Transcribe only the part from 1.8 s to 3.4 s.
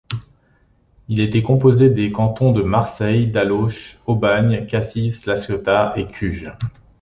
des cantons de Marseille,